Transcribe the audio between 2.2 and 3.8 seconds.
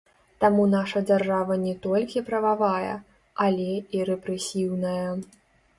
прававая, але